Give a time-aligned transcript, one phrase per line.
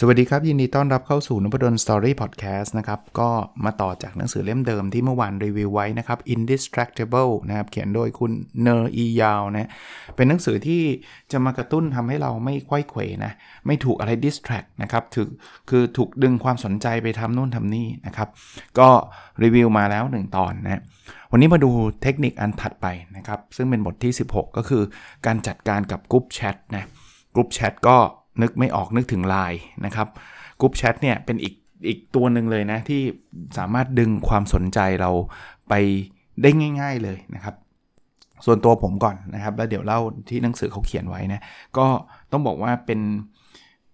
[0.00, 3.30] สวัสดีครับ ยินดีต้อนรับเข้าสู่นพดลสตอรี่พอดแคสต์นะครับ ก็
[3.64, 8.32] มาต่อจากหนังสือเล่มเดิมที่เมื่อวานรีวิวไว้นะครับ Indistractable นะครับเขียนโดยคุณ
[8.62, 9.70] เนอร์อียาวนะ
[10.16, 10.82] เป็นหนังสือที่
[11.32, 13.32] จะมากระตุ้นทำให้เราไม่ควยเขวนะ
[13.66, 15.28] ไม่ถูกอะไร distract นะครับถือ
[15.70, 18.28] คือถูกดึงความสนใจไปทำนู่นทำนี่นะครับ
[18.78, 18.88] ก็
[19.42, 20.82] รีวิวมาแล้ว 1 ตอนนะ
[21.32, 21.70] วันนี้มาดู
[22.02, 24.82] เทคนิคอันถัดไปนะครับ ซึ่งเป็นบทที่ 16 ก็คือ
[25.26, 26.84] การจัดการกับ group chat นะ
[27.34, 27.98] group chat ก็
[28.42, 30.08] นึกไม่ออกนึกถึงไลน์นะครับ
[30.60, 31.54] group chat เนี่ยเป็นอีก
[31.88, 33.00] อีกตัวหนึ่งเลยนะที่
[33.58, 35.10] สามารถดึงความสนใจเรา
[35.68, 35.74] ไป
[36.42, 37.54] ได้ง่าย ๆเลยนะครับ
[38.46, 41.40] ส่วนตัวผมก่อนนะครับ แล้วเดี๋ยวเล่าที่หนังสือเขาเขียนไว้นะ
[41.78, 41.86] ก็
[42.32, 43.00] ต้องบอกว่าเป็น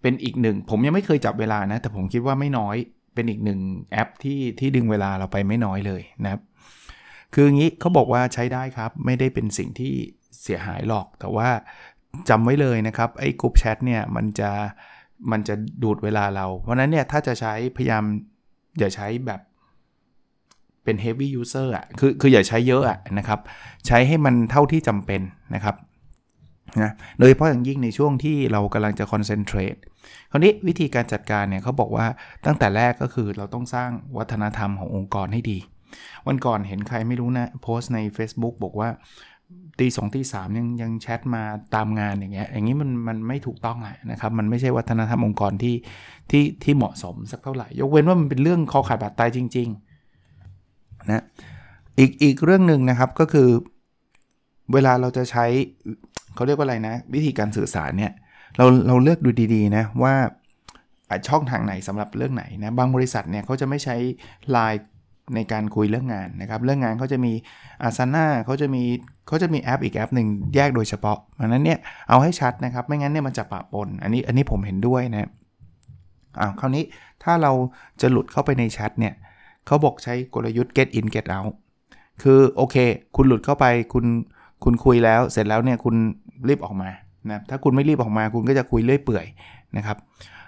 [0.01, 2.75] เป็นอีกหนึ่ง ผมยังไม่เคยจับเวลานะ แต่ผมคิดว่าไม่น้อย
[3.15, 3.59] เป็นอีกหนึ่ง
[3.91, 6.41] แอปที่ที่ดึงเวลาเราไปไม่น้อยเลยนะครับ
[7.33, 9.93] คืองี้เขาบอกว่าใช้ได้ครับ ไม่ได้เป็นสิ่งที่
[10.43, 11.49] เสียหายหรอก แต่ว่า
[12.29, 14.51] จำไว้เลยนะครับ ไอ้กลุ่มแชทเนี่ยมันจะ
[15.31, 18.03] มันจะดูดเวลาเรา เพราะนั้นเนี่ยถ้าจะใช้พยายาม
[18.79, 19.41] อย่าใช้แบบ
[20.83, 23.39] เป็น heavy user อะ คือ คืออย่าใช้เยอะอะนะครับ
[23.87, 25.21] ใช้ให้มันเท่าที่จำเป็น
[25.55, 25.75] นะครับ
[26.81, 29.79] นะ โดยเฉพาะอย่างยิ่งในช่วงที่เรากำลังจะ concentrate
[30.31, 32.05] คราวนี้วิธีการจัดการเนี่ยเขาบอกว่า
[32.45, 35.57] ตั้งแต่แรกก็คือเราต้องสร้างวัฒนธรรมขององค์กรให้ดี
[36.27, 38.89] วันก่อนเห็นใครไม่รู้นะ โพสต์ใน Facebook บอกว่า
[39.79, 41.43] ตีสองตีสามยังยังแชทมา
[41.75, 45.75] ตามงานอย่างเงี้ยอย่างนี้มันมันไม่ถูกต้องอะนะครับ มันไม่ใช่วัฒนธรรมองค์กรที่
[46.31, 51.23] ที่ที่เหมาะสมสักเท่าไหร่ ยกเว้นว่ามันเป็นเรื่องคอขาดบาดตายจริงๆนะ
[51.99, 53.49] อีกอีกเรื่องหนึ่งนะครับก็คือ
[54.73, 55.45] เวลาเราจะใช้
[56.35, 58.11] เขาเรียกว่าอะไรนะ วิธีการสื่อสารเนี่ย
[58.57, 60.13] เราเราเลือกดูดีๆนะว่า
[61.27, 63.95] ช่องทางไหนสำหรับเรื่องไหนนะบางบริษัทเนี่ยเขาจะไม่ใช้
[64.51, 64.81] ไลน์
[65.35, 67.31] ในการคุยเรื่องงานนะครับ เรื่องงานเขาจะมี
[67.83, 68.83] อาซาน่าเขาจะมี
[69.27, 71.79] เขาจะมีแอปอีกแอปหนึ่งแยกโดยเฉพาะดังนั้นเนี่ย
[72.09, 75.29] เอาให้ชัดนะครับ ไม่งั้นเนี่ยมันจะปะปน อันนี้อันนี้ผมเห็นด้วยนะ
[76.39, 76.83] อ้าวคราวนี้
[77.23, 77.51] ถ้าเรา
[78.01, 79.13] จะหลุดเข้าไปในแชทเนี่ย
[79.67, 81.53] เขาบอกใช้กลยุทธ์ get in get out
[82.21, 82.75] คือโอเค
[83.15, 84.05] คุณหลุดเข้าไปคุณ
[84.63, 85.95] คุณคุยแล้วเสร็จแล้วเนี่ยคุณ
[86.47, 86.89] รีบออกมา
[87.29, 89.25] นะถ้าคุณไม่รีบออกมาคุณก็จะคุยเรื่อยเปื่อย
[89.77, 89.97] นะครับ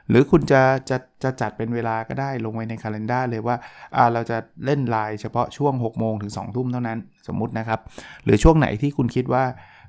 [0.10, 3.56] หรือคุณจะจะจะจัดเป็นเวลาก็ได้ลงไว้ในคาล endar เลยว่า
[3.96, 7.80] อ่าเราจะเล่นไลน์เฉพาะช่วง 6 โมงถึง 2 ทุ่มเท่านั้นสมมุตินะครับ
[8.24, 9.44] หรือช่วงไหนที่คุณคิดว่า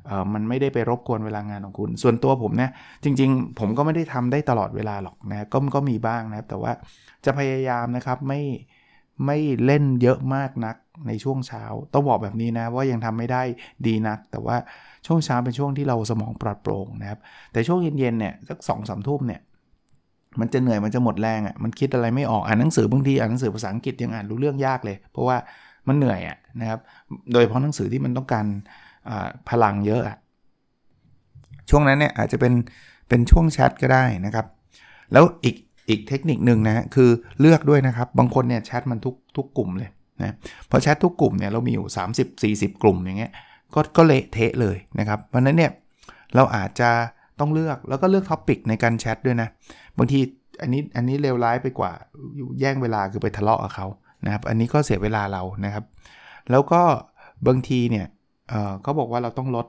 [0.07, 2.71] เออมันไม่ได้ไปรบกวนเวลางานของคุณ ส่วนตัวผมเนี่ย
[3.05, 6.73] จริง ๆ ผมก็ไม่ได้ทำได้ตลอดเวลาหรอกนะก็ก็มีบ้างนะครับ แต่ว่า
[7.25, 8.43] จะพยายามนะครับไม่
[9.27, 10.77] ไม่เล่นเยอะมากนัก
[11.07, 13.43] ในช่วงเช้า ต้องบอกแบบนี้นะว่ายังทำไม่ได้
[13.87, 14.57] ดีนัก แต่ว่า
[15.07, 17.19] ช่วงเช้าเป็นช่วงที่เราสมองปลอดโปร่งนะครับ
[17.53, 19.41] แต่ช่วงเย็นๆเนี่ยสักสองสามทุ่มเนี่ย
[20.41, 25.37] มันจะเหนื่อยมันจะหมดแรงอะ่ะมันคิดอะไรไม่ออกอ่านหนังสือบางทีอ่านหนังสือภาษาอังกฤษยังอ่านรู้เรื่องยากเลย เพราะว่า
[25.89, 26.81] มันเหนื่อยอะ่ะนะครับ
[27.33, 28.47] โดยเพราะหนังสือที่มันต้องการ
[29.49, 30.17] พลังเยอะอะ่ะ
[31.71, 32.53] ช่วงนั้นเนี่ยอาจจะเป็น
[33.09, 34.47] เป็นช่วงแชทก็ได้นะครับ
[35.13, 35.57] แล้วอีก
[35.89, 37.11] อีกเทคนิคหนึ่งนะคือ
[37.41, 39.91] เลือกด้วยนะครับ บางคนเนี่ยแชทมันทุกทุกกลุ่มเลย
[40.23, 40.35] นะ
[40.71, 41.87] พอแชททุกกลุ่มเนี่ยเรามีอยู่
[42.17, 43.33] 30 40 กลุ่มอย่างเงี้ย
[43.75, 45.73] ก็ก็เละเทะเลยนะครับเพราะนั้นเนี่ย
[46.35, 46.91] เราอาจจะ
[47.41, 49.49] ต้องเลือกแล้วก็เลือกท็อปิกในการแชทด้วยนะ
[49.99, 50.21] บางที
[50.63, 51.93] อันนี้อันนี้เลวร้ายไปกว่า
[52.61, 53.87] แย่งเวลาคือไปทะเลาะกับเขา
[54.25, 55.85] นะครับ อันนี้ก็เสียเวลาเรานะครับ
[56.51, 56.83] แล้วก็
[57.47, 58.07] บางทีเนี่ย
[58.83, 59.67] เขาบอกว่าเราต้องลด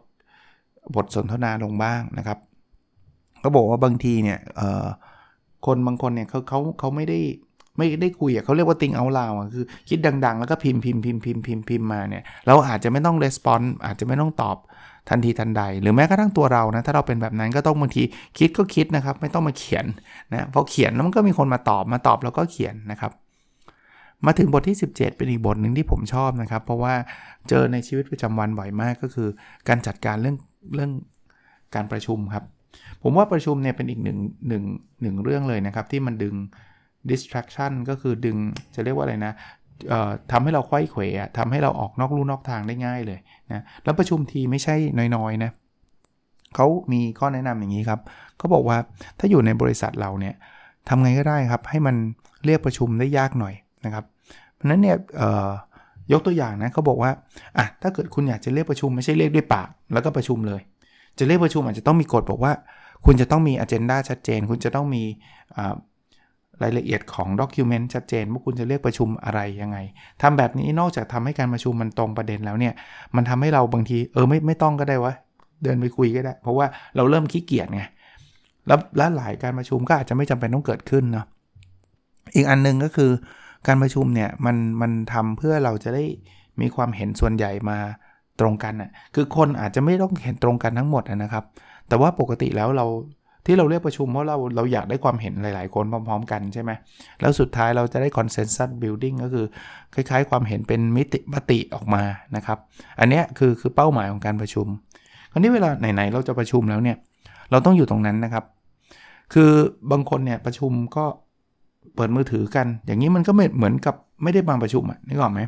[0.95, 2.37] บทสนทนาลงบ้างนะครับ
[3.41, 4.39] เขาบอกว่าบางทีเนี่ย
[5.65, 7.19] คนบางคนเนี่ยเขาเขาเขาไม่ได้
[7.77, 14.57] ไม่ได้คุยอะเขาเรียกว่าติงเอาลาวคือคิดดัง ๆ แล้วก็พิมพ์พิมพ์พิมพ์พิมพ์พิมพ์พิมพ์มาเนี่ยเราอาจจะไม่ต้องรีสปอนอาจจะไม่ต้องตอบ
[15.09, 18.03] ทันทีทันใด หรือแม้กระทั่งตัวเรานะถ้าเราเป็นแบบนั้นก็ต้องบางที
[18.37, 19.85] คิดก็คิดนะครับ ไม่ต้องมาเขียน
[20.33, 23.11] นะพอเขียนแล้วมันก็มีคนมาตอบมาตอบแล้วก็เขียนนะครับ
[24.25, 26.93] มาถึงบทที่ 17 เป็นอีกบทหนึ่งที่ผมชอบนะครับ เพราะว่า
[27.49, 29.29] เจอในชีวิตประจำวันบ่อยมากก็คือ
[29.67, 30.37] การจัดการเรื่อง
[30.75, 30.91] เรื่อง
[31.75, 32.43] การประชุมครับ
[33.03, 34.63] ผมว่าประชุมเนี่ยเป็นอีกหนึ่งหนึ่ง
[35.01, 36.35] หนึ่งเรื่องเลยนะครับ ที่มันดึง
[37.09, 38.37] distraction ก็คือดึง
[38.75, 39.33] จะเรียกว่าอะไรนะ
[40.31, 41.01] ทำให้เราควยเขว
[41.37, 43.19] ทำให้เราออกนอกลู่นอกทางได้ง่ายเลย
[43.51, 44.75] นะแล้วประชุมทีไม่ใช่
[45.15, 45.51] น้อยๆนะ
[46.55, 47.99] เขามีข้อแนะนำอย่างนี้ครับ
[48.37, 48.77] เขาบอกว่า
[49.19, 50.35] ถ้าอยู่ในบริษัทเราเนี่ย
[50.89, 51.95] ทำไงก็ได้ครับ ให้มัน
[52.45, 53.53] เรียกประชุมได้ยากหน่อย
[53.85, 54.05] นะครับ
[54.55, 54.97] เพราะนั้นเนี่ย
[56.11, 57.11] ยกตัวอย่างนะเขาบอกว่า
[57.57, 60.61] อะถ้าเกิดคุณอยากจะเรียกประชุมไม่ใช่เรียกด้วยปาก แล้วก็ประชุมเลย
[61.19, 62.53] จะเรียกประชุมอาจจะต้องมีกฎบอกว่า
[63.05, 65.03] คุณจะต้องมีอ g e n d a ชัดเจน คุณจะต้องมี
[66.63, 69.77] รายละเอียดของด็อกิวเมนต์ชัดเจนว่าคุณจะเรียกประชุมอะไรยังไง
[70.21, 72.73] ทำแบบนี้นอกจากทำให้การประชุมมันตรงประเด็นแล้วเนี่ย
[73.15, 75.13] มันทำให้เราบางทีเออไม่ไม่ต้องก็ได้วะ
[75.63, 76.65] เดินไปคุยก็ได้ เพราะว่า
[76.95, 77.81] เราเริ่มขี้เกียจไง
[78.67, 81.25] แล้วและหลายการประชุมก็อาจจะไม่จำเป็นต้องเกิดขึ้นเนาะ
[82.35, 83.11] อีกอันนึงก็คือ
[83.67, 86.03] การประชุมเนี่ยมันมันทำเพื่อเราจะได้
[86.61, 87.77] มีความเห็นส่วนใหญ่มา
[88.39, 91.43] ตรงกันอะคือคนอาจจะไม่ต้องเห็นตรงกันทั้งหมดนะครับ
[91.87, 92.85] แต่ว่าปกติแล้วเรา
[93.47, 96.71] ที่เราเรียกประชุมเพราะเราเราอยากได้ความเห็นหลาย ๆ คนพร้อม ๆ กันใช่ไหม
[97.21, 99.45] แล้วสุดท้ายเราจะได้ consensus building ก็คือ
[99.93, 102.03] คล้าย ๆ ความเห็นเป็นมิติมติออกมา
[102.35, 102.57] นะครับ
[102.99, 104.67] อันนี้คือคือเป้าหมายของการประชุม
[105.31, 106.97] คราวนี้เวลาไหน ๆ เราจะประชุมแล้วเนี่ย
[107.51, 108.43] เราต้องอยู่ตรงนั้นนะครับ
[109.33, 109.51] คือ
[109.91, 111.05] บางคนเนี่ยประชุมก็
[111.95, 115.41] เปิดมือถือกัน อย่างนี้มันก็เหมือนกับไม่ได้มาประชุมอะนึกออกไหม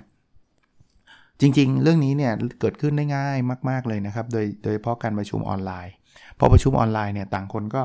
[1.42, 3.38] จริง ๆ เรื่องนี้เนี่ยเกิดขึ้นได้ง่าย
[3.70, 5.94] มาก ๆ เลยนะครับ โดยโดยเฉพาะการประชุมออนไลน์
[6.40, 7.82] พอประชุมออนไลน์เนี่ยต่างคนก็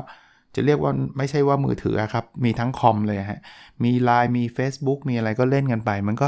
[0.55, 3.41] จะเรียกว่าไม่ใช่ว่ามือถือครับ มีทั้งคอมเลยฮะ
[3.83, 6.27] มี Line มี Facebook มีอะไรก็เล่นกันไป มันก็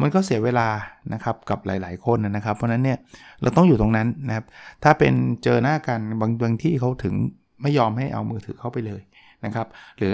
[0.00, 0.68] มันก็เสียเวลา
[1.12, 2.98] นะครับกับหลาย ๆ คนนะครับ เพราะนั้นเนี่ย
[3.42, 4.44] เราต้องอยู่ตรงนั้นนะครับ
[4.84, 5.12] ถ้าเป็น
[5.44, 7.14] เจอหน้ากันบางบางที่เขาถึง
[7.62, 9.02] ไม่ยอมให้เอามือถือเข้าไปเลย
[9.44, 9.66] นะครับ
[9.98, 10.12] หรือ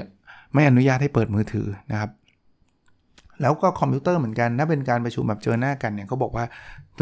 [0.55, 2.11] ไม่อนุญาตให้เปิดมือถือนะครับ
[3.43, 6.45] แล้วก็คอมพิวเตอร์เหมือนกันถ้าเป็นการประชุมแบบเจอหน้ากันเนี่ยเขาบอกว่า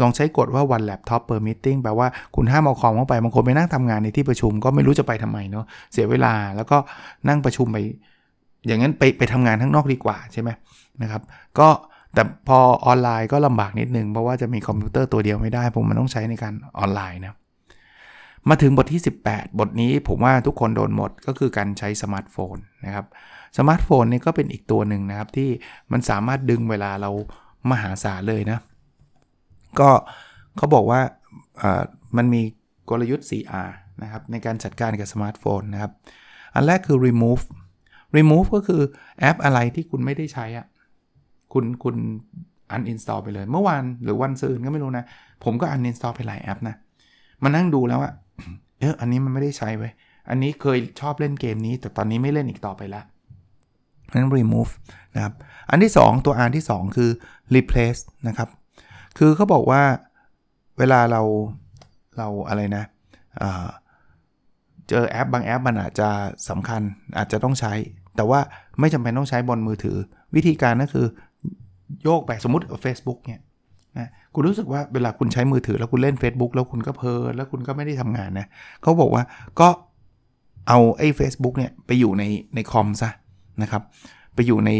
[0.01, 6.77] ลองใช้กฎว่า one laptop per meeting แปลว่าคุณห้ามเอาคอมเข้าไปบางคนไปนั่งทำงานในที่ประชุมก็ไม่รู้จะไปทำไมเนาะเสียเวลาแล้วก็
[7.27, 7.77] นั่งประชุมไป
[8.67, 10.49] อย่างนั้นไปไปทำงานข้างนอกดีกว่าใช่ไหม
[11.01, 11.21] นะครับ
[11.59, 11.67] ก็
[12.13, 17.37] แต่พอออนไลน์ก็ลำบากนิดนึงเพราะว่าจะมีคอมพิวเตอร์ตัวเดียวไม่ได้ ผมมันต้องใช้ในการออนไลน์นะ
[18.49, 22.55] มาถึงบทที่ 18 บทนี้ผมว่าทุกคนโดนหมดก็คือการใช้สมาร์ทโฟน
[22.85, 23.05] นะครับ
[23.57, 25.49] สมาร์ทโฟนนี่ก็เป็นอีกตัวหนึ่งนะครับที่
[25.91, 27.11] มันสามารถดึงเวลาเรา
[27.71, 28.59] มหาศาลเลยนะ
[29.79, 29.89] ก็
[30.57, 31.01] เขาบอกว่า
[32.17, 32.41] มันมี
[32.89, 33.69] กลยุทธ์ 4R
[34.03, 35.91] นะครับในการจัดการกับสมาร์ทโฟนนะครับ
[36.53, 37.43] อันแรกคือ remove
[38.17, 38.81] remove ก็คือ
[39.19, 40.65] แอปอะไรที่คุณไม่ได้ใช้อะ
[41.53, 41.95] คุณคุณ
[42.75, 45.05] uninstall ไปเลย เมื่อวานหรือวันซืนก็ไม่รู้นะ
[45.43, 46.75] ผมก็ uninstall ไปหลายแอปนะ
[47.43, 48.13] มานั่งดูแล้วอะ
[48.79, 49.91] เอออันนี้มันไม่ได้ใช้ไว้ย
[50.29, 53.01] อันนี้เคยชอบเล่นเกมนี้ แต่ตอนนี้ไม่เล่นอีกต่อไปละ
[54.13, 54.71] นั้น remove
[55.15, 55.33] นะครับ
[55.69, 57.09] อันที่ 2 ตัว R ที่ 2 คือ
[57.55, 58.49] replace นะครับ
[59.17, 59.81] คือเขาบอกว่า
[60.77, 61.21] เวลาเรา
[62.17, 62.83] เราอะไรนะ
[64.89, 66.09] เจอแอปบางแอปมันอาจจะ
[66.49, 66.81] สำคัญ
[67.17, 67.73] อาจจะต้องใช้
[68.15, 68.39] แต่ว่า
[68.79, 69.97] ไม่จำเป็นต้องใช้บนมือถือ
[70.35, 71.07] วิธีการก็คือ
[72.03, 73.41] โยกไปสมมติ Facebook เนี่ย
[73.97, 78.47] นะคุณรู้สึกว่าเวลาคุณใช้มือถือแล้วคุณเล่น Facebook แล้วคุณก็เพลินแล้วคุณก็ไม่ได้ทำงานนะ
[78.81, 79.23] เขาบอกว่า
[79.59, 79.67] ก็
[80.67, 82.23] เอาไอ้ a c e b o o k เนี่ยไปอยู่ใน
[82.55, 83.09] ในคอมซะ
[83.61, 83.83] นะครับ
[84.35, 84.71] ไปอยู่ใน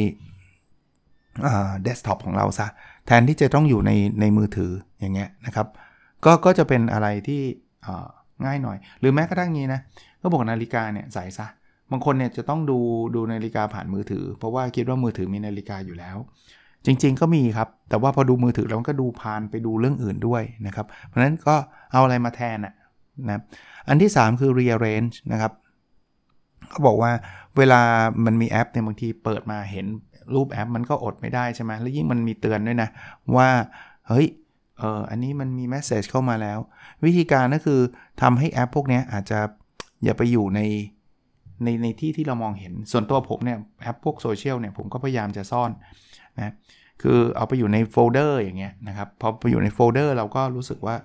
[1.84, 2.68] เดสก์ท็อปของเราซะ
[3.06, 3.92] แทนที่จะต้องอยู่ใน
[4.22, 5.68] ในมือถืออย่างเงี้ยนะครับ
[6.26, 7.42] ก็ก็จะเป็นอะไรที่
[8.46, 9.80] ง่ายหน่อย หรือแม้กระทั่งนี้นะ
[10.22, 11.48] ก็บอกนาฬิกาเนี่ยใส่ซะ
[11.92, 12.80] บางคนเนี่ยจะต้องดู
[13.16, 16.18] ดูนาฬิกาผ่านมือถือ เพราะว่าคิดว่ามือถือมีนาฬิกาอยู่แล้ว
[16.86, 21.56] จริง ๆ ก็มีครับ แต่ว่าพอดูมือถือแล้วก็ดูผ่านไปดูเรื่องอื่นด้วยนะครับ เพราะฉะนั้นก็
[21.92, 22.74] เอาอะไรมาแทนนะ
[23.30, 23.42] นะ
[23.88, 25.52] อันที่ 3 คือ rearrange นะครับ
[26.70, 27.12] เขาบอกว่า
[27.58, 27.82] เวลา
[28.26, 29.86] มันมีแอปเนี่ยบางทีเปิดมาเห็น
[30.34, 32.90] รูปแอปมันก็อดไม่ได้ใช่ไหมแล้วยิ่งมันมีเตือนด้วยนะ
[33.36, 33.50] ว่า
[34.08, 34.28] เฮ้ย
[34.80, 36.60] เอออันนี้มันมีแมสเซจเข้ามาแล้ว
[37.06, 37.80] วิธีการก็คือ
[38.22, 39.40] ทำให้แอปพวกนี้อาจจะ
[40.04, 40.62] อย่าไปอยู่ใน
[41.64, 45.72] ในในที่ที่เรามองเห็นส่วนตัวผมเนี่ยแอปพวกโซเชียลเนี่ยผมก็พยายามจะซ่อน
[46.38, 46.54] นะ
[47.02, 50.96] คือเอาไปอยู่ในโฟลเดอร์อย่างเงี้ยนะครับพอไปอยู่ในโฟลเดอร์เราก็รู้สึกว่า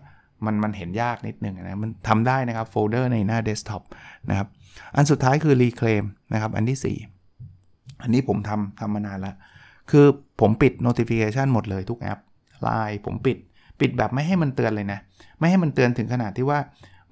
[0.44, 3.82] มันมันเห็นยากนิดนึงนะมันทำได้นะครับโฟลเดอร์ในหน้าเดสก์ท็อป
[4.30, 4.48] นะครับ
[4.96, 7.19] อันสุดท้ายคือ reclaim นะครับอันที่ 4
[8.02, 9.34] อันนี้ผมทำทำมานานแล้ว
[9.90, 10.06] คือ
[10.40, 12.18] ผมปิด notification หมดเลยทุกแอป
[12.66, 13.38] Line ผมปิด
[13.80, 14.98] ปิดแบบไม่ให้มันเตือนเลยนะ
[15.38, 16.58] ไม่ให้มันเตือนถึงขนาดที่ว่า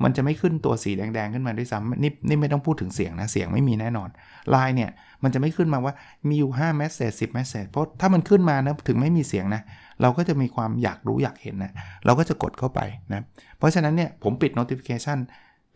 [0.04, 4.08] มันจะไม่ขึ้นตัวสีแดง ๆ ขึ้นมาด้วยซ้ำนี่นี่ไม่ต้องพูดถึงเสียงนะ เสียงไม่มีแน่นอน
[4.50, 4.90] ไลน์เนี่ย
[5.22, 5.94] มันจะไม่ขึ้นมาว่า
[6.28, 9.62] มีอยู่5 message 10 message เพราะถ้ามันขึ้นมานะถึงไม่มีเสียงนะ
[10.00, 11.72] เราก็จะมีความอยากรู้อยากเห็นนะ
[12.04, 12.80] เราก็จะกดเข้าไป
[13.12, 13.22] นะ
[13.58, 15.18] เพราะฉะนั้นเนี่ยผมปิด notification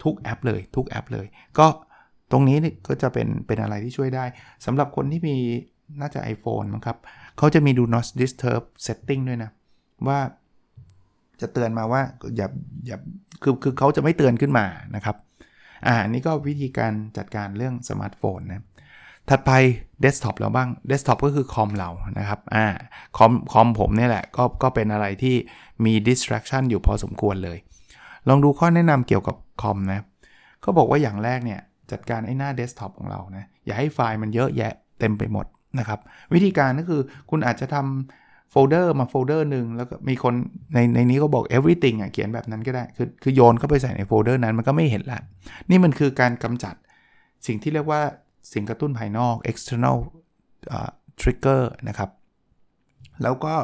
[0.03, 1.27] ทุกแอปเลยทุกแอปเลย
[1.59, 1.67] ก็
[2.33, 2.57] ตรงนี้
[2.89, 4.25] ก็จะเป็นเป็นอะไรที่ช่วยได้
[4.65, 5.37] สำหรับคนที่มี
[6.01, 6.97] น่าจะ iPhone มั้งครับ
[7.39, 9.51] เขาจะมี do not disturb setting ด้วยนะ
[10.09, 10.19] ว่า
[11.41, 12.03] จะเตือนมาว่า
[12.37, 12.49] อย่า
[12.87, 12.99] อย่า
[13.43, 15.17] คือคือเขาจะไม่เตือนขึ้นมานะครับ
[15.87, 18.65] อ่านี่ก็วิธีการจัดการเรื่องสมาร์ทโฟนนะ
[19.29, 19.51] ถัดไป
[20.01, 22.67] เดสก์ท็อปเราบ้างเดสก์ท็อปก็คือคอมเรานะครับอ่า
[23.17, 25.35] คอมคอมผมเนี่ยแหละก็ก็เป็นอะไรที่
[25.85, 27.59] มี distraction อยู่พอสมควรเลย
[28.29, 30.01] ลองดูข้อแนะนำเกี่ยวกับคอมนะ
[30.61, 31.61] เขาบอกว่าอย่างแรกเนี่ย
[31.93, 35.47] จัดการไอ้หน้าเดสก์ท็อปของเรานะอย่าให้ไฟล์มันเยอะแยะเต็มไปหมด
[35.79, 36.01] นะครับ
[36.35, 40.35] วิธีการก็คือคุณอาจจะทำโฟลเดอร์มาโฟลเดอร์หนึ่งแล้วก็มีคน
[40.75, 45.21] ในในนี้ก็บอก everything อะเขียนแบบนั้นก็ได้คือคือโยนเข้าไปใส่ในโฟลเดอร์นั้นมันก็ไม่เห็นละ
[45.71, 46.75] นี่มันคือการกำจัด
[47.47, 48.01] สิ่งที่เรียกว่า
[48.53, 49.97] สิ่งกระตุ้นภายนอก external
[50.77, 52.11] uh, trigger นะครับ
[53.23, 53.55] แล้วก็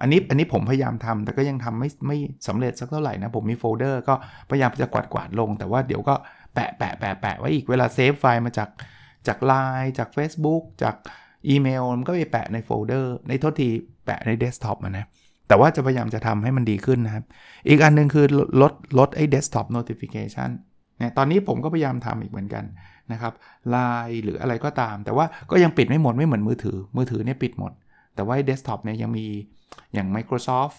[0.00, 4.14] อันนี้อันนี้ผมพยายามทำแต่ก็ยังทำไม่ไม่สำเร็จสักเท่าไหร่นะ ผมมีโฟลเดอร์ก็
[4.50, 6.14] พยายามจะกวาดกวาดลง แต่ว่าเดี๋ยวก็
[6.54, 8.68] แปะแปะแปะแปะไว้อีกเวลาเซฟไฟล์มาจาก
[9.26, 10.94] จาก Line จาก Facebook จาก
[11.48, 13.68] อีเมลมันก็ไปแปะในโฟลเดอร์ในโทษที
[14.06, 15.06] แปะในเดสก์ท็อปนะ
[15.48, 17.24] แต่ว่าจะพยายามจะทำให้มันดีขึ้นนะครับ
[17.68, 18.26] อีกอันนึงคือ
[18.62, 20.50] ลดลดไอ้ desktop notification
[20.98, 22.64] เนี่ยตอนนี้ผมก็พยายามทำอีกเหมือนกัน
[23.12, 23.32] นะครับ
[23.70, 23.76] ไล
[24.06, 27.72] น์หรืออะไรก็ตาม แต่ว่าก็ยังปิดไม่หมดไม่เหมือนมือถือ มือถือเนี่ยปิดหมด
[28.16, 29.26] แต่ว่าเดสก์ท็อปเนี่ยยังมี
[29.94, 30.76] อย่าง Microsoft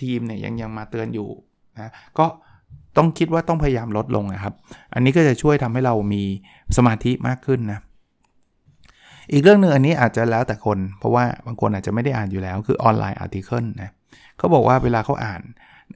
[0.00, 1.28] Team เนี่ยยังยังมาเตือนอยู่
[1.76, 2.26] นะก็
[2.96, 4.54] ต้องคิดว่าต้องพยายามลดลงนะครับ
[4.94, 6.22] อันนี้ก็จะช่วยทำให้เรามี
[6.76, 7.80] สมาธิมากขึ้นนะ
[9.32, 13.90] อีกเรื่องหนึ่งอันนี้อาจจะแล้วแต่คน เพราะว่าบางคนอาจจะไม่ได้อ่านอยู่แล้ว คือ online article นะ
[14.38, 15.40] เขาบอกว่าเวลาเขาอ่าน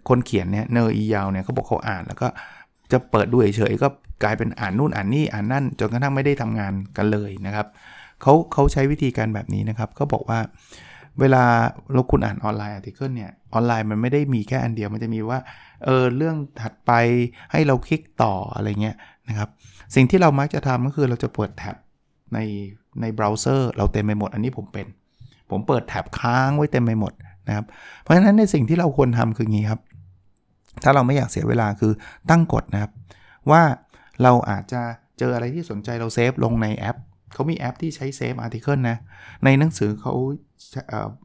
[0.09, 2.29] คนเขียนเนี่ย Nir Eyal เนี่ยเขาบอกเขาอ่านแล้วก็
[2.93, 3.89] จะเปิดดูเฉยๆก็
[4.23, 7.67] กลายเป็นอ่านนู่นอ่านนี่อ่านนั่นจนกระทั่งไม่ได้ทำงานกันเลยนะครับ
[8.23, 10.41] เขาเขาใช้วิธีการแบบนี้นะครับเขาบอกว่า
[11.21, 11.45] เวลา
[11.93, 15.39] เราคุณอ่าน online article เนี่ยออนไลน์มันไม่ได้มีแค่อันเดียวมันจะมีว่า
[15.85, 16.93] เออเรื่องถัดไป
[17.53, 18.97] ให้เราคลิกต่ออะไรเงี้ย
[19.29, 19.49] นะครับ
[19.95, 21.77] สิ่งที่เรามักจะทำก็คือเราจะเปิดแท็บ
[22.35, 22.39] ใน
[23.01, 24.87] ในเบราว์เซอร์เราเต็มไปหมดอันนี้ผมเป็น
[25.51, 27.13] ผมเปิดแท็บค้างไว้เต็มไปหมด
[27.49, 27.65] นะครับ
[28.03, 29.81] เพราะฉะนั้นในสิ่งที่เราควรทำคืองี้ครับ
[30.85, 31.93] ถ้าเราไม่อยากเสียเวลาคือ
[32.31, 32.93] ตั้งกฎนะครับ
[33.51, 33.63] ว่า
[34.23, 34.83] เราอาจจะ
[35.19, 36.97] เจออะไรที่สนใจเราเซฟลงในแอป
[37.33, 38.99] เขามีแอปที่ใช้เซฟ article นะ
[39.45, 40.15] ในหนังสือเขา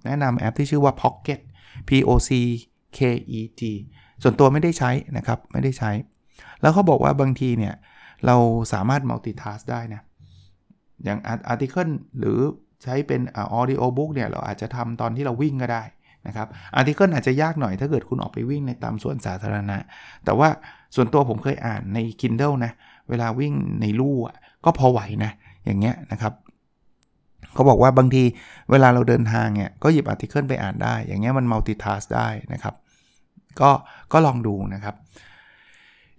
[0.06, 1.40] แนะนำแอปที่ชื่อว่า Pocket
[1.88, 2.30] P O C
[2.98, 3.00] K
[3.40, 3.62] E T
[4.24, 5.92] ส่วนตัวไม่ได้ใช้นะครับ ไม่ได้ใช้
[6.62, 7.76] แล้วเขาบอกว่าบางทีเนี่ย
[8.26, 8.36] เรา
[8.74, 10.02] สามารถ multitask ได้นะ
[11.04, 11.89] อย่าง article
[12.20, 12.40] หรือ
[12.84, 15.84] ใช้เป็น audiobook เนี่ย เราอาจจะทำตอนที่เราวิ่งก็ได้
[16.28, 19.78] นะครับ article อาจจะยากหน่อยถ้าเกิดคุณออกไปวิ่งในตามสวนสาธารณะ
[20.26, 20.50] แต่ว่า
[20.96, 22.72] ส่วนตัวผมเคยอ่านใน Kindle นะ
[23.10, 24.18] เวลาวิ่งในลู่
[24.66, 25.32] ก็พอไหวนะ
[25.67, 26.33] อย่างเงี้ยนะครับ
[27.53, 28.24] เขาบอกว่าบางที
[28.71, 32.75] เวลาเราเดินทางเนี่ยก็หยิบอาร์ติเคิลไปอ่านได้ อย่างเงี้ยมันมัลติทัสได้นะครับ
[33.62, 33.69] ก็
[34.13, 34.95] ก็ลองดูนะครับ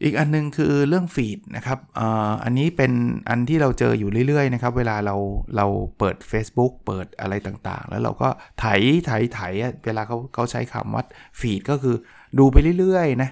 [0.02, 2.00] อีกอันนึงคือเรื่องฟีดนะครับอ
[2.44, 2.92] อันนี้เป็น
[3.28, 5.16] อันที่เราเจออยู่เรื่อยๆนะครับ เวลาเรา
[5.56, 5.66] เรา
[5.98, 8.28] เปิด Facebook เปิดอะไรต่างๆ แล้วเราก็
[8.60, 8.64] ไถ
[9.06, 9.40] ไถไถ
[9.86, 11.04] เวลาเขาเขาใช้คำว่า
[11.40, 11.96] ฟีดก็คือ
[12.38, 13.30] ดูไปเรื่อยๆนะ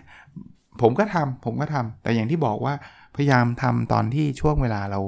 [0.81, 2.75] ผมก็ทำผมก็ทำแต่อย่างที่บอกว่า
[3.17, 5.01] พยายามทำตอนที่ช่วงเวลาเรา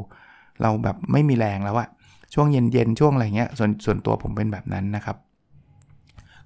[0.62, 1.88] เราแบบไม่มีแรงแล้วอะ
[2.34, 5.16] ช่วงเย็นๆช่วงอะไรเงี้ยส่วนส่วนตัวผมเป็นแบบนั้นนะครับ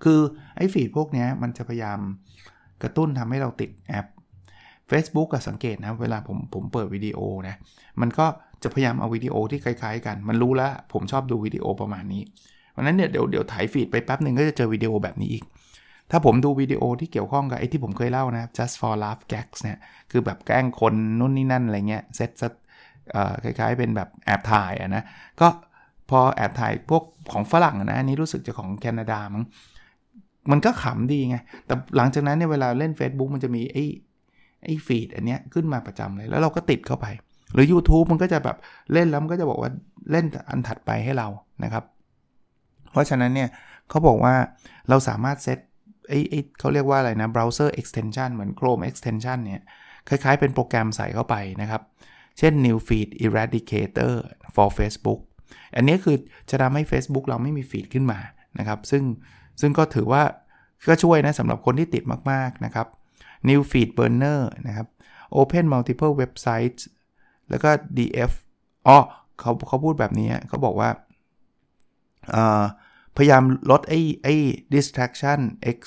[0.04, 0.20] คือ
[0.56, 1.98] ไอ้ฟีดพวกนี้มันจะพยายาม
[2.82, 4.06] กระตุ้นทำให้เราติดแอป
[4.90, 7.56] Facebook ก็สังเกตนะเวลาผมผมเปิดวิดีโอนะ
[8.00, 8.26] มันก็
[8.62, 12.22] จะพยายามเอาวิดีโอที่คล้ายๆกัน มันรู้แล้ว ผมชอบดูวิดีโอประมาณนี้
[12.70, 15.44] เพราะนั้นเนี่ยเดี๋ยวเดี๋ยวถ่ายฟีดไปแป๊บหนึ่งก็จะเจอวิดีโอแบบนี้อีก
[16.10, 19.78] ถ้าผมดูวิดีโอที่เกี่ยวข้องกับไอ้ที่ผมเคยเล่านะ just for laugh gags เนี่ย
[20.10, 22.52] คือแบบแกล้งคนนู่นนี่นั่นอะไรเงี้ยเซต
[23.44, 25.04] คล้ายๆ เป็นแบบแอบถ่ายอะนะ
[25.40, 25.48] ก็
[26.10, 29.44] พอแอบถ่ายพวกของฝรั่งนะอันนี้รู้สึกจะของแคนาดามั้ง
[30.50, 33.84] มันก็ขำดีไง แต่หลังจากนั้นเนี่ยเวลาเล่น Facebook มันจะมีไอ้
[34.64, 37.06] ไอ้ฟีดอันเนี้ยขึ้นมาประจำเลย แล้วเราก็ติดเข้าไป
[37.54, 38.56] หรือ YouTube มันก็จะแบบ
[38.92, 39.70] เล่นแล้วมันก็จะบอกว่า
[40.10, 41.28] เล่นอันถัดไปให้เรา
[41.64, 41.84] นะครับ
[42.92, 43.48] เพราะฉะนั้นเนี่ย
[43.88, 44.34] เขาบอกว่า
[44.88, 45.58] เราสามารถเซต
[46.08, 49.64] ไอ้ไอ้เขาเรียกว่าอะไรนะ browser extension เหมือน Chrome extension เนี่ย
[50.08, 51.82] คล้ายๆเป็นโปรแกรมใส่เข้าไปนะครับ
[52.38, 54.14] เช่น new feed eradicator
[54.54, 55.20] for Facebook
[55.76, 56.16] อันนี้คือ
[56.50, 58.20] จะทำให้ Facebook เราไม่มีฟีดขึ้นมา
[58.58, 59.02] นะครับ ซึ่ง
[59.60, 60.22] ซึ่งก็ถือว่า
[60.88, 62.86] ก็ช่วยนะสำหรับคนที่ติดมาก ๆ นะครับ
[63.48, 64.86] New Feed Burner นะครับ
[65.38, 66.82] Open Multiple Websites
[67.50, 68.32] แล้วก็ DF
[68.88, 68.98] อ๋อ
[69.40, 70.90] เขาเขาพูดแบบนี้เขาบอกว่า
[73.16, 74.34] พยายามลดไอ้ไอ้
[74.74, 75.40] distraction
[75.76, 75.78] x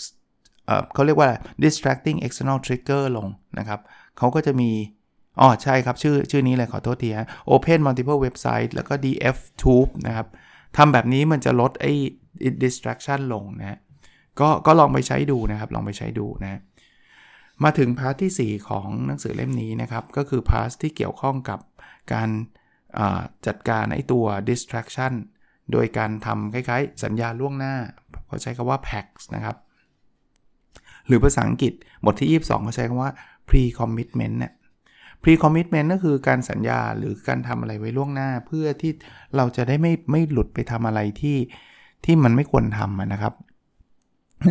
[0.93, 1.31] เขาเรียกว่า
[1.63, 3.27] distracting external trigger ลง
[3.59, 3.79] นะครับ
[4.17, 4.69] เขาก็จะมี
[5.39, 10.27] อ๋อใช่ครับ ชื่อชื่อนี้เลยขอโทษทีฮะ Open Multiple Website แล้วก็ DF Tube นะครับ
[10.77, 11.93] ทำแบบนี้มันจะลดไอ้
[12.63, 13.79] distraction ลงนะ
[14.39, 16.61] ก็ก็ลองไปใช้ดูนะครับ ลองไปใช้ดูนะ
[17.63, 21.59] มาถึง part ที่ 4 ของหนังสือเล่มนี้นะครับ ก็คือ part ที่เกี่ยวข้องกับ
[22.13, 22.29] การ
[23.47, 25.13] จัดการไอ้ตัว distraction
[25.71, 27.75] โดยการทำคล้ายๆ สัญญาล่วงหน้า
[28.27, 29.57] เขาใช้คำว่า PAX นะครับ
[31.07, 31.73] หรือภาษาอังกฤษ
[32.05, 33.11] บทที่ 22เขาใช้คำว่า
[33.49, 34.53] pre commitment เนี่ย
[35.23, 38.91] pre commitment ก็คือการสัญญาหรือการทำอะไรไว้ล่วงหน้า เพื่อที่
[39.35, 41.37] เราจะได้ไม่ไม่หลุดไปทำอะไรที่
[42.05, 43.33] ที่มันไม่ควรทำนะครับ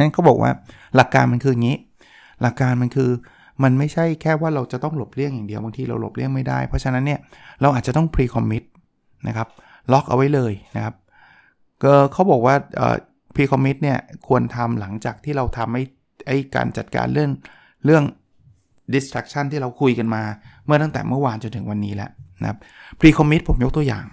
[0.01, 0.51] นั้นเขาบอกว่า
[0.97, 1.79] หลักการมันคืออย่างนี้
[2.43, 3.11] หลักการมันคือ
[3.63, 7.21] มันไม่ใช่แค่ว่าเราจะต้องหลบเลี่ยงอย่างเดียวบางทีเราหลบเลี่ยงไม่ได้ เพราะฉะนั้นเนี่ย
[7.61, 8.65] เราอาจจะต้อง pre commit
[9.29, 9.49] นะครับ
[9.93, 10.95] ล็อกเอาไว้เลยนะครับ
[11.85, 12.55] ก็เขาบอกว่า
[13.35, 15.85] pre commit เนี่ยควรทำหลังจากที่เราทำไอ้
[16.27, 17.31] ไอ้การจัดการเรื่อง
[17.85, 18.05] เรื่อง
[18.95, 20.23] distraction ที่เราคุยกันมา
[20.67, 22.59] เมื่อตั้งแต่เมื่อวานจนถึงวันนี้แล้วนะครับ
[22.99, 24.05] pre commit ผมยกตัวอย่าง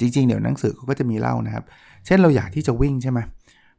[0.00, 1.64] จริงๆ เดี๋ยวหนังสือเขาก็จะมีเล่านะครับ
[2.06, 3.20] เช่นเราอยากที่จะวิ่งใช่ไหม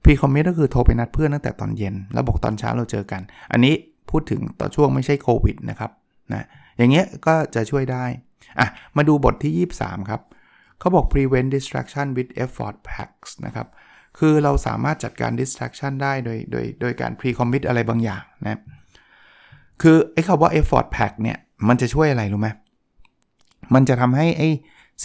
[0.04, 3.74] pre commit ก็คือโทรไปนัดเพื่อนตั้งแต่ตอนเย็น แล้วบอกตอนเช้าเราเจอกัน อันนี้
[4.10, 5.92] พูดถึงต่อช่วงไม่ใช่โควิดนะครับ
[6.34, 6.46] นะ
[6.78, 8.06] อย่างเงี้ยก็จะช่วยได้
[8.60, 8.68] อะ
[8.98, 10.22] มาดูบทที่ 23 ครับ
[10.80, 13.68] เขาบอก prevent distraction with effort packs นะครับ
[14.20, 18.60] คือเราสามารถจัดการ distraction ได้โดยโดยโดยการ pre commit อะไรบางอย่างนะ
[19.82, 22.50] คือไอ้คำว่า effort pack เนี่ย มันจะช่วยอะไรรู้ไหม
[23.74, 24.50] มันจะทำให้ไอ้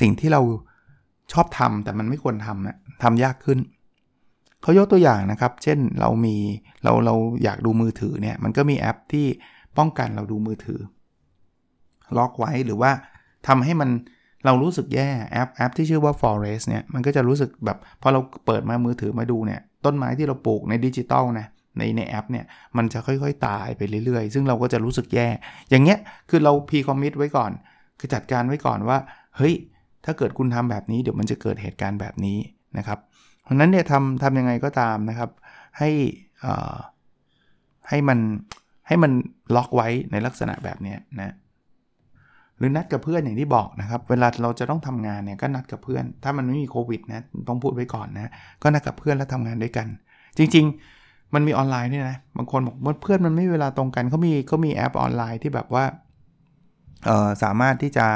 [0.01, 0.41] สิ่งที่เรา
[1.33, 3.59] ชอบทำแต่มันไม่ควรทำนะทำยากขึ้น
[4.63, 6.37] เขายกตัวอย่างนะครับ เช่นเรามี
[6.85, 7.15] เราเรา
[7.45, 9.27] อยากดูมือถือเนี่ย มันก็มีแอปที่
[9.79, 10.81] ป้องกันเราดูมือถือ
[12.17, 12.91] ล็อกไว้หรือว่า
[13.49, 13.91] ทำให้มัน
[14.45, 21.47] เรารู้สึกแย่แอปแอปที่ชื่อว่า Forest เนี่ยมันก็จะรู้สึกแบบพอเราเปิดมามือถือมาดูเนี่ย ต้นไม้ที่เราปลูกในดิจิตอลนะ
[21.79, 22.45] ในในแอปเนี่ย
[22.77, 25.29] มันจะค่อยๆ ตายไปเรื่อยๆ ซึ่งเราก็จะรู้สึกแย่
[25.71, 25.99] อย่างเงี้ย
[26.31, 27.51] คือเรา precommit ไว้ก่อน
[27.99, 28.99] คือจัดการไว้ก่อนว่า
[29.37, 29.55] เฮ้ย
[30.05, 32.39] ถ้าเกิดคุณทำแบบนี้เดี๋ยวมันจะเกิดเหตุการณ์แบบนี้
[32.79, 32.99] นะครับ
[33.43, 35.31] เพราะนั้นเนี่ยทำทำยังไงก็ตามนะครับ
[35.79, 35.91] ให้
[37.89, 38.19] ให้มัน
[38.89, 39.13] ให้มัน
[39.57, 41.35] ล็อกไว้ในลักษณะแบบนี้นะ
[42.59, 48.31] หรือนัดกับเพื่อนอย่างที่บอกนะครับ เวลาเราจะต้องทำงานเนี่ยก็นัดกับเพื่อน ถ้ามันไม่มีโควิดนะต้องพูดไว้ก่อนนะ
[48.63, 49.87] ก็นัดกับเพื่อนแล้วทำงานด้วยกัน
[50.39, 51.00] จริง ๆ
[51.35, 55.85] มันมีออนไลน์ด้วยนะ บางคนบอกว่าเพื่อนมันไม่เวลาตรงกันเขามีเขามีแอปออนไลน์ที่แบบว่า
[57.07, 58.07] เออสามารถที่จะ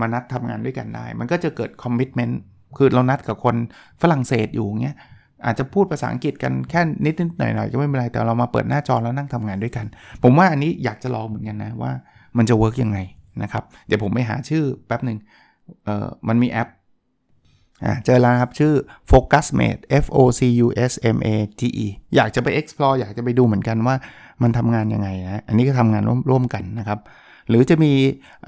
[0.00, 2.40] มานัดทำงานด้วยกันได้ มันก็จะเกิดคอมมิชเมนต์
[2.78, 3.56] คือเรานัดกับคน
[4.02, 4.96] ฝรั่งเศสอยู่เงี้ย
[5.44, 9.86] อาจจะพูดภาษาอังกฤษกันแค่นิดนิดหน่อยหน่อยก็ไม่เป็นไร แต่เรามาเปิดหน้าจอแล้วนั่งทำงานด้วยกัน
[10.22, 11.92] ผมว่าอันนี้อยากจะลองเหมือนกันนะว่า
[12.36, 12.98] มันจะเวิร์กยังไง
[13.42, 15.18] นะครับ เดี๋ยวผมไปหาชื่อแป๊บหนึ่ง
[15.84, 16.68] เออมันมีแอป
[18.04, 18.72] เจอแล้วครับ ชื่อ
[19.10, 21.28] Focusmate F O C U S M A
[21.60, 21.86] T E
[22.16, 23.94] อยากจะไป explore อยากจะไปดูเหมือนกันว่า
[24.42, 26.98] มันทำงานยังไงนะอันนี้ก็ทำงานร่วมร่วมกันนะครับ
[27.48, 27.92] หรือจะมี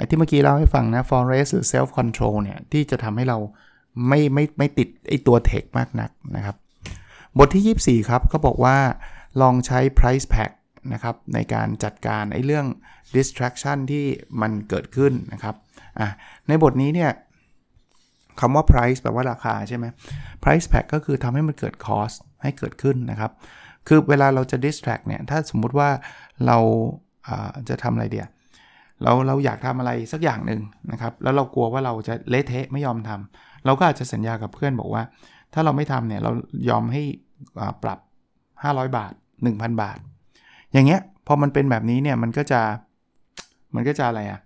[0.08, 3.38] ที่เมื่อกี้เล่าให้ฟังนะ forest หรือ self control เนี่ย ที่จะทำให้เรา
[4.08, 6.56] ไม่ไม่ไม่ติดไอตัวเทคมากนักนะครับ
[7.38, 8.76] บทที่ 24 ครับเขาบอกว่า
[9.40, 10.52] ลองใช้ price pack
[10.92, 12.66] นะครับในการจัดการไอ้เรื่อง
[13.16, 14.04] distraction ที่
[14.40, 15.54] มันเกิดขึ้นนะครับ
[16.00, 16.08] อะ
[16.48, 17.10] ในบทนี้เนี่ย
[18.40, 19.86] คำว่า price แปลว่าราคาใช่ไหม
[20.42, 23.30] price pack ก็คือทำให้มันเกิด cost ให้เกิดขึ้นนะครับ
[23.88, 25.88] คือเวลาเราจะ distract เนี่ย ถ้าสมมุติว่า
[26.46, 26.58] เรา
[27.68, 28.26] จะทำอะไรเดีย
[29.02, 30.60] เราเราอยากทำอะไรสักอย่างหนึ่ง
[30.92, 35.02] นะครับ แล้วเรากลัวว่าเราจะเละเทะไม่ยอมทำ เราก็อาจจะสัญญากับเพื่อนบอกว่า
[35.54, 36.30] ถ้าเราไม่ทำเนี่ย เรา
[36.68, 37.02] ยอมให้
[37.82, 37.98] ปรับ
[38.46, 39.12] 500 บาท
[39.46, 39.98] 1,000 บาท
[40.72, 42.60] อย่างเงี้ย พอมันเป็นแบบนี้เนี่ย มันก็จะ
[43.74, 44.40] มันก็จะอะไรอะ่ะ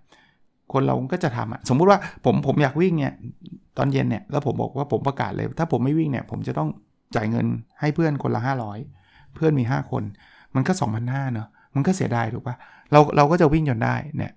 [0.73, 3.13] คนเราก็จะทำอะ่ะ สมมุติว่าผมผมอยากวิ่งเนี่ย
[3.79, 6.69] ตอนเย็นเนี่ยแล้วผมบอกว่าผมประกาศเลย ถ้าผมไม่วิ่งเนี่ยผมจะต้อง
[7.15, 7.45] จ่ายเงิน
[7.79, 8.41] ให้เพื่อนคนละ
[8.87, 10.03] 500 เพื่อนมี 5 คน
[10.55, 10.71] มันก็
[11.03, 12.55] 2,500เนอะมันก็เสียดายถูกปะ
[12.91, 14.33] เราเราก็จะวิ่งจนได้เนี่ย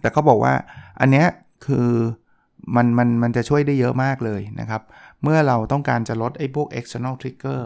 [0.00, 0.54] แต่เขาบอกว่า
[1.00, 1.26] อันเนี้ย
[1.66, 1.88] คือ
[2.76, 4.82] มันมันมันจะช่วยได้เยอะมากเลยนะครับ
[5.22, 7.60] เมื่อเราต้องการจะลดไอ้พวก external trigger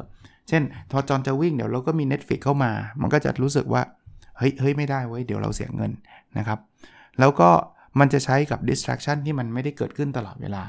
[0.49, 3.83] เช่นพอจอนจะวิ่งเดี๋ยวเราก็มี Netflix เข้ามา มันก็จะรู้สึกว่า
[4.39, 5.91] เฮ้ยเฮ้ยไม่ได้เว้ยเดี๋ยวเราเสียเงิน
[6.39, 6.59] นะครับ
[7.19, 7.51] แล้วก็
[8.01, 10.63] มันจะใช้กับ distraction ที่มันไม่ได้เกิดขึ้นตลอดเวลา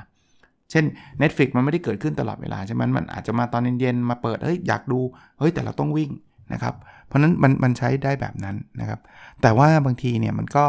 [0.71, 0.85] เช่น
[1.21, 4.99] Netflix มันไม่ได้เกิดขึ้นตลอดเวลาใช่ไหมมันอาจจะมาตอนเย็นๆมาเปิดเฮ้ยอยากดู
[5.39, 6.11] เฮ้ยแต่เราต้องวิ่ง
[6.53, 6.75] นะครับ
[7.07, 8.99] เพราะนั้นมันมันใช้ได้แบบนั้นนะครับ
[9.41, 10.65] แต่ว่าบางทีเนี่ยมันก็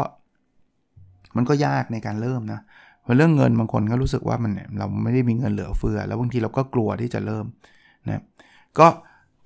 [1.35, 2.61] มันก็ยากในการเริ่มนะ
[3.05, 7.45] พราะเรื่องเงินบางคนก็รู้สึกว่ามันเราไม่ได้มีเงินเหลือเฟือ แล้วบางทีเราก็กลัวที่จะเริ่ม
[8.07, 8.23] นะ
[8.79, 8.87] ก็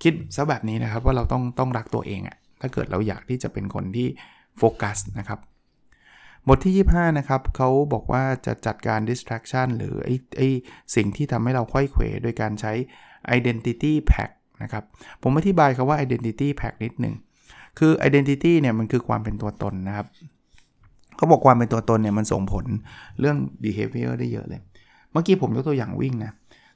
[0.04, 4.08] คิดซะแบบนี้นะครับว่าเราต้องต้องรักตัวเองอะถ้าเกิดเราอยากที่จะเป็นคนที่
[4.58, 5.39] โฟกัสนะครับ
[6.47, 10.47] บทที่ 25 นะครับเขาบอกว่าจะจัดการ distraction หรือไอ้ไอ้
[10.95, 12.73] สิ่งที่ทำให้เราค่อยเขวโดยการใช้
[13.38, 14.31] identity pack
[14.63, 14.84] นะครับ
[15.21, 17.15] ผมอธิบายคาว่า identity pack นิดหนึ่ง
[17.79, 20.08] คือ identity เนี่ยมันคือความเป็นตัวตนนะครับ
[21.17, 22.65] เขาบอกความเป็นตัวตนเนี่ยมันส่งผล
[23.19, 24.62] เรื่อง behavior ได้เยอะเลย
[25.12, 26.31] เมื่อกี้ผมยกตัวอย่างวิ่งนะ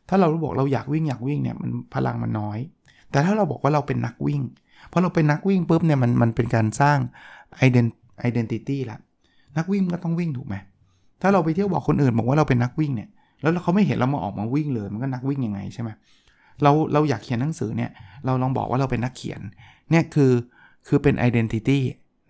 [0.10, 2.60] ถ้าเราบอกเราอยากวิ่งอยากวิ่งเนี่ยมันพลังมันน้อย
[3.12, 4.42] แต่ถ้าเราบอกว่าเราเป็นนักวิ่ง
[4.92, 6.98] พอเราเป็นนักวิ่งปุ๊บเนี่ยมันมันเป็นการสร้าง
[8.30, 9.00] identity ละ
[9.58, 10.56] นักวิ่งก็ต้องวิ่งถูกไหม
[11.22, 13.10] ถ้าเราไปเที่ยวบอกคนอื่นบอกว่าเราเป็นนักวิ่งเนี่ย
[13.42, 15.90] แล้วเขาไม่เห็นเรามาออกมาวิ่งเลย มันก็นักวิ่งยังไงใช่ไหม
[16.64, 17.90] เราเราอยากเขียนหนังสือเนี่ย
[18.26, 19.42] เราลองบอกว่าเราเป็นนักเขียน
[19.92, 20.32] เนี่ยคือ
[20.88, 21.80] คือเป็น identity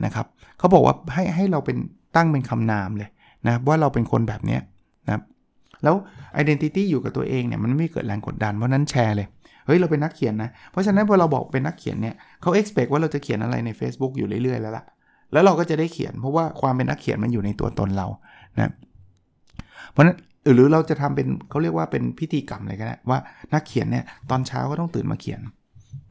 [0.05, 0.25] นะครับ
[0.57, 1.77] เขาบอกว่าให้ให้เราเป็น
[2.15, 3.09] ตั้งเป็นคำนามเลย
[3.47, 4.57] นะว่าเราเป็นคนแบบนี้
[5.07, 5.21] นะ
[5.83, 5.95] แล้ว
[6.41, 9.27] identity อยู่กับตัวเองเนี่ยมันไม่เกิดแรงกดดันเพราะนั้นแชร์เลย
[9.65, 14.85] เฮ้ยเราเป็นนักเขียนนะเพราะฉะนั้นพอเราบอกเป็นนักเขียนเนี่ยเขา expect ว่าเราจะเขียนอะไรใน Facebook อยู่เรื่อยๆแล้วล่ะ
[15.31, 18.07] แล้วเราก็จะได้เขียนเพราะว่าความเป็นนักเขียนมันอยู่ในตัวตนเรา
[18.57, 18.73] นะ
[19.91, 20.17] เพราะนั้น
[20.53, 23.19] หรือเราจะทำเป็นเขาเรียกว่าเป็นพิธีกรรมอะไรก็ได้ว่า
[23.53, 25.41] นักเขียนเนี่ยตอนเช้าก็ต้องตื่นมาเขียน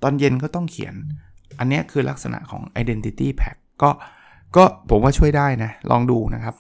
[0.03, 0.95] ตอนเย็นก็ต้องเขียน
[1.59, 3.91] อันนี้คือลักษณะของ identity pack ก็
[4.57, 6.55] ก็ผมว่าช่วยได้นะลองดูนะครับ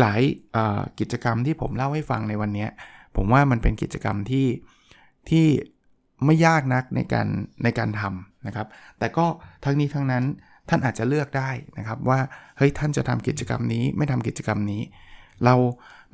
[0.00, 2.66] หลายๆกิจกรรมที่ผมเล่าให้ฟังในวันนี้
[3.16, 4.46] ผมว่ามันเป็นกิจกรรมที่
[5.28, 5.46] ที่
[6.24, 7.28] ไม่ยากนักในการ
[7.62, 8.66] ในการทำนะครับ
[8.98, 9.26] แต่ก็
[9.64, 10.24] ทั้งนี้ทั้งนั้น
[10.68, 12.18] ท่านอาจจะเลือกได้นะครับว่า
[12.58, 14.82] เฮ้ยท่านจะทำกิจกรรมนี้ไม่ทำกิจกรรมนี้
[15.44, 15.54] เรา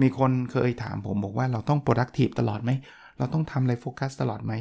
[0.03, 2.71] มีคนเคยถามผมบอกว่าเราต้อง productive ตลอดไหม
[3.19, 4.53] เราต้องทำอะไรโฟกัสตลอดไหม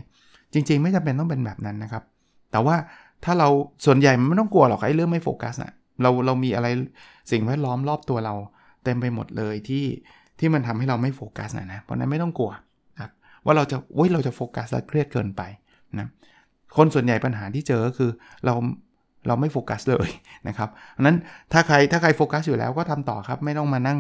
[0.54, 2.04] จริง ๆ ไม่จำเป็นต้องเป็นแบบนั้นนะครับ
[2.52, 2.76] แต่ว่า
[3.24, 3.50] ถ้าเรา
[3.86, 6.68] ส่วนใหญ่มันไม่ต้องกลัวหรอกไอ้เรื่องไม่โฟกัสนะเราเรามีอะไร
[7.32, 8.36] สิ่งแวดล้อมรอบตัวเรา
[8.84, 9.86] เต็มไปหมดเลยที่
[10.40, 12.52] ที่มันทำให้เราไม่โฟกัสนะนะเพราะนั้นไม่ต้องกลัว
[13.00, 13.10] นะ
[13.46, 15.42] ว่าเราจะโอ้ยเราจะโฟกัสแล้วเครียดเกินไป
[16.00, 16.08] นะ
[16.78, 18.12] คนส่วนใหญ่ปัญหาที่เจอก็คือ
[18.46, 18.54] เรา
[19.28, 20.10] เราไม่โฟกัสเลย
[20.48, 20.70] นะครับ
[21.02, 21.18] นั้น
[21.54, 24.00] ถ้าใครถ้าใครโฟกัสอยู่แล้วก็ทำต่อครับ ไม่ต้องมานั่ง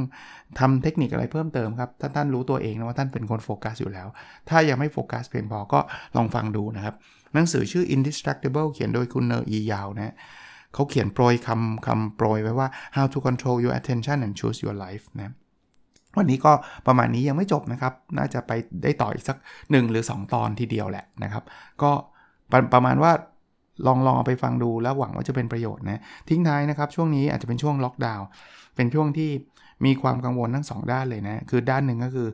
[0.59, 4.07] ทำเทคนิคอะไรเพิ่มเติมครับถ้าท่านรู้ตัวเองนะว่าท่านเป็นคนโฟกัสอยู่แล้ว
[4.49, 5.79] ถ้ายังไม่โฟกัสเพียงพอก็
[6.15, 6.95] ลองฟังดูนะครับ
[7.33, 10.15] หนังสือชื่อ Indistractable เขียนโดยคุณเนอร์อียาวนะ
[10.73, 15.33] เขาเขียนโปรยคำคำโปรยไว้ว่า how to control your attention and choose your life นะ
[16.17, 16.51] วันนี้ก็
[16.87, 18.51] ประมาณนี้ยังไม่จบนะครับ น่าจะไป
[18.83, 21.43] ได้ต่ออีกสัก 1 หรือ 2 ตอนทีเดียวแหละนะครับ
[21.81, 21.91] ก็
[22.51, 23.11] ประประมาณว่า
[23.87, 28.27] ลองลองเอาไปฟังดูแล้วหวังว่าจะเป็นประโยชน์นะทิ้งท้ายนะครับ ช่วงนี้อาจจะเป็นช่วงล็อกดาวน์
[28.75, 29.29] เป็นช่วงที่
[29.85, 32.27] มีความกังวลทั้ง 2 ด้านเลยนะ คือด้านหนึ่งก็คือ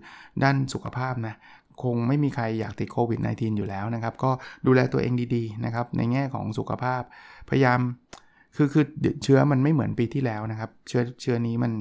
[0.43, 1.35] ด้านสุขภาพนะ
[1.83, 4.31] คงไม่มีใครอยากติดโควิด -19 อยู่แล้วนะครับ ก็
[4.65, 7.01] ดูแลตัวเองดีๆนะครับ ในแง่ของสุขภาพ
[7.49, 7.79] พยายาม
[8.55, 8.85] คือคือ
[9.23, 11.71] เชื้อมันไม่เหมือนปีที่แล้วนะครับ เชื้อเชื้อนี้มัน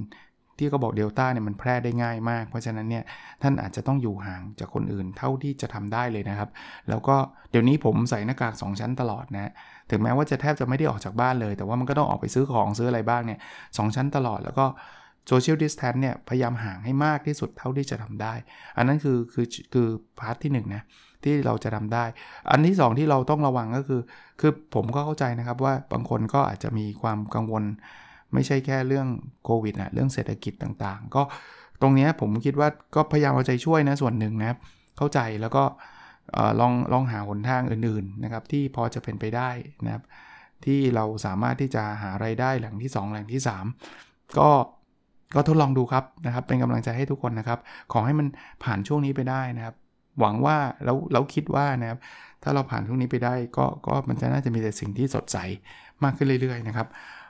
[0.59, 3.05] ที่เขาบอกเดลต้าเนี่ยมันแพร่ได้ง่ายมาก เพราะฉะนั้นเนี่ย
[3.43, 6.51] ท่านอาจจะต้องอยู่ห่างจากคนอื่นเท่าที่จะทำได้เลยนะครับ
[6.89, 7.17] แล้วก็
[7.51, 9.53] เดี๋ยวนี้ผมใส่หน้ากาก 2 ชั้นตลอดนะ
[9.91, 13.39] ถึงแม้ว่าจะแทบจะไม่ได้ออกจากบ้านเลย แต่ว่ามันก็ต้องออกไปซื้อของซื้ออะไรบ้างเนี่ย
[13.79, 14.67] สชั้นตลอดแล้วก็
[15.29, 18.35] social distance เนี่ยพยายามห่างให้มากที่สุดเท่าที่จะทำได้
[18.77, 20.83] อันนั้นคือคือคือ part ที่1 นะ
[21.25, 22.05] ที่เราจะทำได้
[22.51, 24.01] อันที่ 2 ที่เราต้องระวังก็คือ
[24.41, 27.65] คือผมก็เข้าใจนะครับว่าบางคนก็อาจจะมีความกังวล
[28.37, 29.07] ไม่ใช่แค่เรื่อง
[29.45, 31.23] โควิดนะเรื่องเศรษฐกิจต่างๆ ก็
[31.83, 34.59] ตรงนี้ผมคิดว่าก็พยายามเอาใจช่วยนะส่วนหนึ่งนะครับ
[34.97, 35.65] เข้าใจแล้วก็
[36.61, 39.51] ลองลองหาหนทางอื่นๆนะครับที่พอจะเป็นไปได้
[39.85, 40.03] นะครับ
[40.65, 43.43] ที่เราสามารถที่จะหาไรายได้แหล่งที่ 2 แหล่งที่
[43.87, 44.51] 3 ก็
[45.35, 47.59] ก็ทดลองดูครับนะครับ เป็นกำลังใจให้ทุกคนนะครับ
[47.93, 48.27] ขอให้มัน
[48.65, 49.75] ผ่านช่วงนี้ไปได้นะครับ
[50.21, 51.99] หวังว่าแล้วเราคิดว่านะครับ
[52.43, 55.39] ถ้าเราผ่านช่วงนี้ไปได้ก็ก็มันจะน่าจะมีแต่สิ่งที่สดใส
[56.05, 56.87] มากขึ้นเรื่อยๆนะครับ